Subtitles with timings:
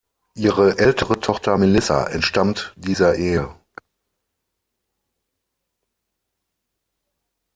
[0.33, 3.53] Ihre ältere Tochter Melissa entstammt dieser Ehe.